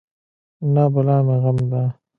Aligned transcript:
نه 0.73 0.83
بلا 0.93 1.17
مې 1.25 1.35
غم 1.43 1.57
ده. 1.71 1.83